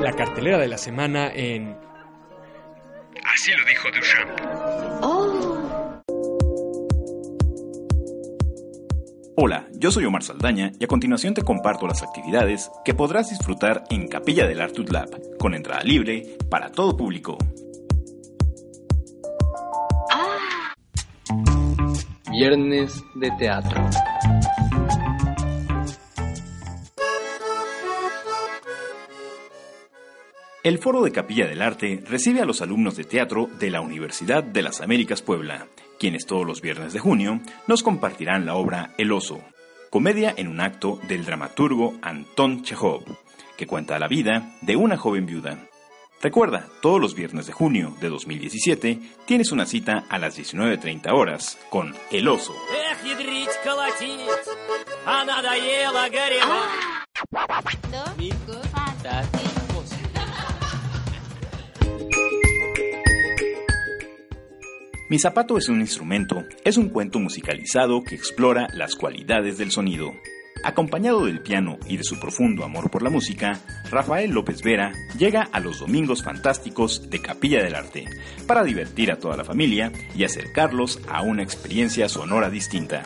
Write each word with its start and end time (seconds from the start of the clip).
La 0.00 0.12
cartelera 0.12 0.58
de 0.58 0.68
la 0.68 0.78
semana 0.78 1.30
en... 1.32 1.76
Así 3.24 3.52
lo 3.52 3.64
dijo 3.68 3.88
Duchamp. 3.90 5.02
Oh. 5.02 5.58
Hola, 9.36 9.68
yo 9.72 9.92
soy 9.92 10.04
Omar 10.04 10.24
Saldaña 10.24 10.72
y 10.80 10.84
a 10.84 10.88
continuación 10.88 11.34
te 11.34 11.42
comparto 11.42 11.86
las 11.86 12.02
actividades 12.02 12.70
que 12.84 12.94
podrás 12.94 13.30
disfrutar 13.30 13.84
en 13.90 14.08
Capilla 14.08 14.48
del 14.48 14.60
Artud 14.60 14.88
Lab, 14.88 15.10
con 15.38 15.54
entrada 15.54 15.82
libre 15.84 16.38
para 16.50 16.72
todo 16.72 16.96
público. 16.96 17.38
Viernes 22.30 23.02
de 23.14 23.30
teatro. 23.38 23.80
El 30.64 30.78
Foro 30.78 31.02
de 31.02 31.12
Capilla 31.12 31.46
del 31.46 31.62
Arte 31.62 32.02
recibe 32.08 32.40
a 32.40 32.44
los 32.44 32.62
alumnos 32.62 32.96
de 32.96 33.04
teatro 33.04 33.48
de 33.60 33.70
la 33.70 33.80
Universidad 33.80 34.42
de 34.42 34.62
las 34.62 34.80
Américas 34.80 35.22
Puebla, 35.22 35.68
quienes 36.00 36.26
todos 36.26 36.44
los 36.44 36.60
viernes 36.60 36.92
de 36.92 36.98
junio 36.98 37.40
nos 37.68 37.84
compartirán 37.84 38.44
la 38.44 38.56
obra 38.56 38.92
El 38.98 39.12
Oso, 39.12 39.40
comedia 39.88 40.34
en 40.36 40.48
un 40.48 40.60
acto 40.60 40.98
del 41.06 41.24
dramaturgo 41.24 41.94
Anton 42.02 42.64
Chekhov, 42.64 43.04
que 43.56 43.68
cuenta 43.68 44.00
la 44.00 44.08
vida 44.08 44.56
de 44.60 44.74
una 44.74 44.96
joven 44.96 45.26
viuda. 45.26 45.64
Recuerda, 46.20 46.66
todos 46.82 47.00
los 47.00 47.14
viernes 47.14 47.46
de 47.46 47.52
junio 47.52 47.94
de 48.00 48.08
2017 48.08 48.98
tienes 49.26 49.52
una 49.52 49.64
cita 49.64 50.06
a 50.08 50.18
las 50.18 50.36
19.30 50.36 51.12
horas 51.12 51.56
con 51.70 51.94
El 52.10 52.26
Oso. 52.26 52.52
Mi 65.10 65.18
zapato 65.18 65.56
es 65.56 65.70
un 65.70 65.80
instrumento 65.80 66.44
es 66.64 66.76
un 66.76 66.90
cuento 66.90 67.18
musicalizado 67.18 68.02
que 68.02 68.14
explora 68.14 68.68
las 68.74 68.94
cualidades 68.94 69.56
del 69.56 69.70
sonido. 69.70 70.12
Acompañado 70.62 71.24
del 71.24 71.40
piano 71.40 71.78
y 71.86 71.96
de 71.96 72.04
su 72.04 72.20
profundo 72.20 72.62
amor 72.62 72.90
por 72.90 73.02
la 73.02 73.08
música, 73.08 73.58
Rafael 73.90 74.32
López 74.32 74.60
Vera 74.60 74.92
llega 75.16 75.48
a 75.50 75.60
los 75.60 75.80
Domingos 75.80 76.22
Fantásticos 76.22 77.08
de 77.08 77.22
Capilla 77.22 77.62
del 77.62 77.74
Arte 77.74 78.04
para 78.46 78.64
divertir 78.64 79.10
a 79.10 79.18
toda 79.18 79.38
la 79.38 79.46
familia 79.46 79.92
y 80.14 80.24
acercarlos 80.24 81.00
a 81.08 81.22
una 81.22 81.42
experiencia 81.42 82.06
sonora 82.10 82.50
distinta. 82.50 83.04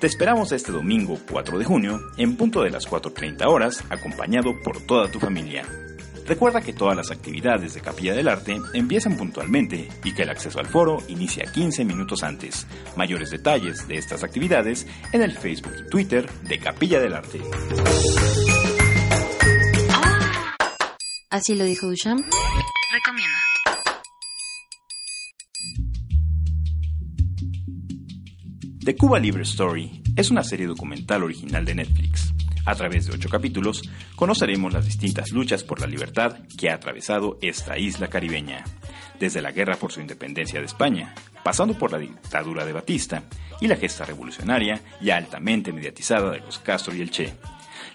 Te 0.00 0.06
esperamos 0.06 0.50
este 0.52 0.72
domingo 0.72 1.18
4 1.30 1.58
de 1.58 1.64
junio 1.66 2.00
en 2.16 2.38
punto 2.38 2.62
de 2.62 2.70
las 2.70 2.88
4.30 2.88 3.46
horas 3.46 3.84
acompañado 3.90 4.58
por 4.62 4.80
toda 4.86 5.10
tu 5.10 5.20
familia. 5.20 5.83
Recuerda 6.26 6.62
que 6.62 6.72
todas 6.72 6.96
las 6.96 7.10
actividades 7.10 7.74
de 7.74 7.80
Capilla 7.80 8.14
del 8.14 8.28
Arte 8.28 8.56
empiezan 8.72 9.16
puntualmente 9.16 9.88
y 10.04 10.14
que 10.14 10.22
el 10.22 10.30
acceso 10.30 10.58
al 10.58 10.66
foro 10.66 10.98
inicia 11.08 11.44
15 11.44 11.84
minutos 11.84 12.22
antes. 12.22 12.66
Mayores 12.96 13.30
detalles 13.30 13.86
de 13.88 13.96
estas 13.96 14.24
actividades 14.24 14.86
en 15.12 15.22
el 15.22 15.32
Facebook 15.32 15.74
y 15.78 15.90
Twitter 15.90 16.30
de 16.42 16.58
Capilla 16.58 17.00
del 17.00 17.14
Arte. 17.14 17.40
Así 21.30 21.54
lo 21.56 21.64
dijo 21.64 21.88
Duchamp. 21.88 22.24
Recomiendo. 22.92 23.38
The 28.84 28.96
Cuba 28.96 29.18
Libre 29.18 29.42
Story 29.42 30.02
es 30.14 30.30
una 30.30 30.44
serie 30.44 30.66
documental 30.66 31.22
original 31.22 31.64
de 31.64 31.74
Netflix. 31.74 32.34
A 32.66 32.74
través 32.74 33.06
de 33.06 33.14
ocho 33.14 33.28
capítulos, 33.28 33.82
conoceremos 34.16 34.72
las 34.72 34.86
distintas 34.86 35.32
luchas 35.32 35.62
por 35.62 35.80
la 35.80 35.86
libertad 35.86 36.38
que 36.58 36.70
ha 36.70 36.74
atravesado 36.74 37.38
esta 37.42 37.76
isla 37.76 38.08
caribeña, 38.08 38.64
desde 39.20 39.42
la 39.42 39.52
guerra 39.52 39.76
por 39.76 39.92
su 39.92 40.00
independencia 40.00 40.60
de 40.60 40.66
España, 40.66 41.14
pasando 41.42 41.74
por 41.74 41.92
la 41.92 41.98
dictadura 41.98 42.64
de 42.64 42.72
Batista 42.72 43.24
y 43.60 43.68
la 43.68 43.76
gesta 43.76 44.06
revolucionaria 44.06 44.80
ya 45.00 45.18
altamente 45.18 45.72
mediatizada 45.72 46.30
de 46.30 46.40
los 46.40 46.58
Castro 46.58 46.94
y 46.94 47.02
el 47.02 47.10
Che. 47.10 47.34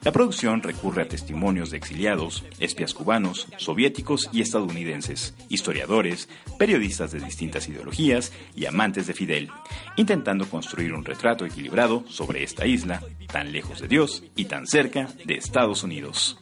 La 0.03 0.11
producción 0.11 0.61
recurre 0.61 1.03
a 1.03 1.07
testimonios 1.07 1.71
de 1.71 1.77
exiliados, 1.77 2.43
espías 2.59 2.93
cubanos, 2.93 3.47
soviéticos 3.57 4.29
y 4.31 4.41
estadounidenses, 4.41 5.33
historiadores, 5.49 6.29
periodistas 6.57 7.11
de 7.11 7.19
distintas 7.19 7.67
ideologías 7.67 8.31
y 8.55 8.65
amantes 8.65 9.07
de 9.07 9.13
Fidel, 9.13 9.49
intentando 9.95 10.49
construir 10.49 10.93
un 10.93 11.05
retrato 11.05 11.45
equilibrado 11.45 12.03
sobre 12.07 12.43
esta 12.43 12.65
isla, 12.65 13.01
tan 13.31 13.51
lejos 13.51 13.81
de 13.81 13.87
Dios 13.87 14.23
y 14.35 14.45
tan 14.45 14.67
cerca 14.67 15.09
de 15.25 15.35
Estados 15.35 15.83
Unidos. 15.83 16.37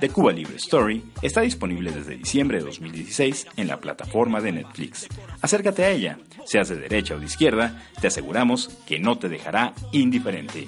The 0.00 0.08
Cuba 0.08 0.32
Libre 0.32 0.56
Story 0.56 1.04
está 1.22 1.42
disponible 1.42 1.92
desde 1.92 2.16
diciembre 2.16 2.58
de 2.58 2.64
2016 2.64 3.46
en 3.56 3.68
la 3.68 3.78
plataforma 3.78 4.40
de 4.40 4.52
Netflix. 4.52 5.06
Acércate 5.40 5.84
a 5.84 5.90
ella, 5.90 6.18
seas 6.44 6.68
de 6.68 6.76
derecha 6.76 7.14
o 7.14 7.20
de 7.20 7.26
izquierda, 7.26 7.82
te 8.00 8.08
aseguramos 8.08 8.68
que 8.86 8.98
no 8.98 9.18
te 9.18 9.28
dejará 9.28 9.72
indiferente. 9.92 10.66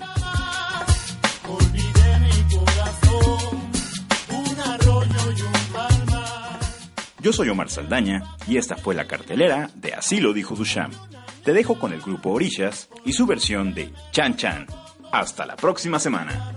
Yo 7.27 7.33
soy 7.33 7.49
Omar 7.49 7.69
Saldaña 7.69 8.23
y 8.47 8.57
esta 8.57 8.77
fue 8.77 8.95
la 8.95 9.09
cartelera 9.09 9.69
de 9.75 9.95
Así 9.95 10.21
lo 10.21 10.33
dijo 10.33 10.55
Duchamp. 10.55 10.95
Te 11.43 11.53
dejo 11.53 11.77
con 11.77 11.93
el 11.93 12.01
grupo 12.01 12.31
Orillas 12.31 12.89
y 13.05 13.15
su 13.15 13.27
versión 13.27 13.75
de 13.75 13.93
Chan 14.13 14.37
Chan. 14.37 14.65
Hasta 15.11 15.45
la 15.45 15.57
próxima 15.57 15.99
semana. 15.99 16.55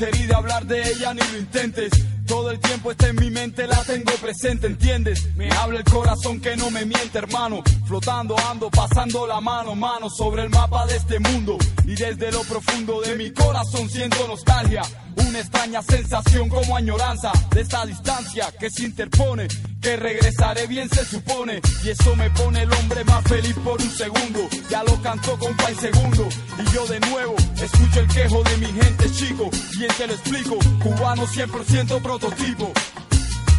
Querida, 0.00 0.38
hablar 0.38 0.64
de 0.66 0.80
ella 0.80 1.12
ni 1.12 1.20
lo 1.20 1.38
intentes. 1.38 1.92
Todo 2.26 2.50
el 2.50 2.58
tiempo 2.58 2.90
está 2.92 3.08
en 3.08 3.16
mi 3.16 3.30
mente, 3.30 3.66
la 3.66 3.82
tengo 3.84 4.12
presente, 4.14 4.66
¿entiendes? 4.66 5.34
Me 5.36 5.50
habla 5.50 5.80
el 5.80 5.84
corazón 5.84 6.40
que 6.40 6.56
no 6.56 6.70
me 6.70 6.86
miente, 6.86 7.18
hermano. 7.18 7.62
Flotando 7.86 8.34
ando, 8.50 8.70
pasando 8.70 9.26
la 9.26 9.40
mano, 9.40 9.74
mano 9.74 10.08
sobre 10.08 10.44
el 10.44 10.50
mapa 10.50 10.86
de 10.86 10.96
este 10.96 11.18
mundo. 11.18 11.58
Y 11.84 11.96
desde 11.96 12.32
lo 12.32 12.42
profundo 12.44 13.02
de 13.02 13.14
mi 13.16 13.30
corazón 13.32 13.90
siento 13.90 14.26
nostalgia. 14.26 14.82
Una 15.16 15.40
extraña 15.40 15.82
sensación 15.82 16.48
como 16.48 16.76
añoranza 16.76 17.32
de 17.50 17.60
esta 17.60 17.84
distancia 17.84 18.50
que 18.58 18.70
se 18.70 18.84
interpone. 18.84 19.48
Que 19.80 19.96
regresaré 19.96 20.66
bien 20.66 20.88
se 20.90 21.04
supone. 21.04 21.60
Y 21.84 21.88
eso 21.88 22.14
me 22.16 22.30
pone 22.30 22.62
el 22.62 22.72
hombre 22.72 23.04
más 23.04 23.24
feliz 23.24 23.54
por 23.64 23.80
un 23.80 23.90
segundo. 23.90 24.48
Ya 24.68 24.82
lo 24.84 25.00
cantó 25.02 25.38
con 25.38 25.52
y 25.52 25.74
segundo. 25.74 26.28
Y 26.58 26.74
yo 26.74 26.86
de 26.86 27.00
nuevo 27.00 27.34
escucho 27.62 28.00
el 28.00 28.08
quejo 28.08 28.42
de 28.42 28.56
mi 28.58 28.66
gente, 28.66 29.10
chico. 29.12 29.50
Bien 29.78 29.90
te 29.96 30.06
lo 30.06 30.12
explico. 30.12 30.56
Cubano 30.82 31.26
100% 31.26 32.02
prototipo. 32.02 32.72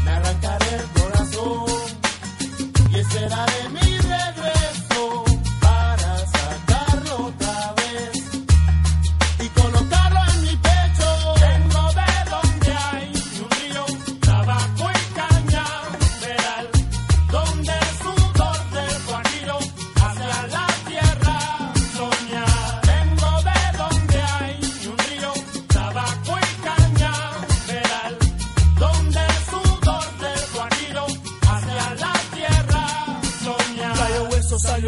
Me 0.06 0.12
arrancaré 0.12 0.76
el 0.76 1.02
corazón 1.02 1.66
y 2.92 3.00
esperaré 3.00 3.70
mi 3.70 3.98
regreso 3.98 4.81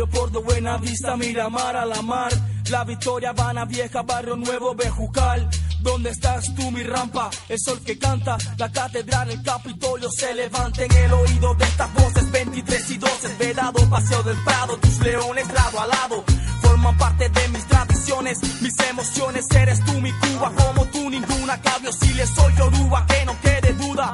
De 0.03 0.39
buena 0.39 0.77
vista, 0.77 1.15
Miramar 1.15 1.77
a 1.77 1.85
la 1.85 2.01
mar. 2.01 2.29
La 2.69 2.83
Victoria, 2.83 3.29
Habana 3.29 3.63
Vieja, 3.63 4.01
Barrio 4.01 4.35
Nuevo, 4.35 4.75
Bejucal. 4.75 5.49
¿Dónde 5.79 6.09
estás 6.09 6.53
tú, 6.55 6.71
mi 6.71 6.83
rampa? 6.83 7.29
El 7.47 7.57
sol 7.57 7.79
que 7.85 7.97
canta, 7.97 8.37
la 8.57 8.69
catedral, 8.69 9.31
el 9.31 9.41
Capitolio 9.41 10.09
se 10.11 10.33
levanta 10.33 10.83
en 10.83 10.91
el 10.91 11.13
oído 11.13 11.55
de 11.55 11.63
estas 11.63 11.93
voces. 11.93 12.29
23 12.31 12.89
y 12.89 12.97
12, 12.97 13.35
vedado, 13.39 13.89
paseo 13.89 14.23
del 14.23 14.37
Prado, 14.43 14.77
tus 14.77 14.99
leones 14.99 15.47
lado 15.53 15.79
a 15.79 15.87
lado. 15.87 16.23
Forman 16.61 16.97
parte 16.97 17.29
de 17.29 17.47
mis 17.47 17.65
tradiciones, 17.65 18.61
mis 18.61 18.79
emociones. 18.89 19.45
Eres 19.51 19.85
tú, 19.85 20.01
mi 20.01 20.11
Cuba, 20.11 20.51
como 20.53 20.85
tú, 20.87 21.09
ninguna 21.09 21.61
cabio. 21.61 21.93
Si 21.93 22.13
le 22.13 22.27
soy 22.27 22.53
Yoruba, 22.57 23.05
que 23.05 23.25
no 23.25 23.39
quede 23.39 23.73
duda 23.73 24.13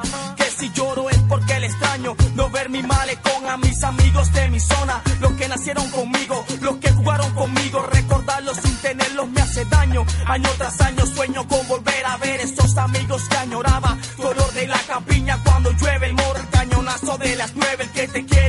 si 0.60 0.70
lloro 0.72 1.08
es 1.08 1.18
porque 1.26 1.58
le 1.58 1.66
extraño 1.66 2.14
no 2.34 2.50
ver 2.50 2.68
mi 2.68 2.82
malecón 2.82 3.46
a 3.48 3.56
mis 3.56 3.82
amigos 3.82 4.30
de 4.32 4.48
mi 4.50 4.60
zona, 4.60 5.02
los 5.20 5.32
que 5.32 5.48
nacieron 5.48 5.90
conmigo, 5.90 6.44
los 6.60 6.76
que 6.76 6.92
jugaron 6.92 7.32
conmigo, 7.32 7.82
recordarlos 7.90 8.58
sin 8.58 8.76
tenerlos 8.76 9.28
me 9.30 9.40
hace 9.40 9.64
daño. 9.64 10.04
Año 10.26 10.50
tras 10.58 10.78
año 10.82 11.06
sueño 11.06 11.48
con 11.48 11.66
volver 11.66 12.04
a 12.04 12.16
ver 12.18 12.40
esos 12.40 12.76
amigos 12.76 13.22
que 13.28 13.36
añoraba, 13.38 13.96
color 14.16 14.52
de 14.52 14.66
la 14.66 14.78
campiña 14.86 15.38
cuando 15.42 15.72
llueve 15.72 16.06
el 16.08 16.14
moro, 16.14 16.40
cañonazo 16.50 17.16
de 17.16 17.36
las 17.36 17.52
nueve, 17.54 17.84
el 17.84 17.90
que 17.90 18.08
te 18.08 18.24
quiere 18.26 18.39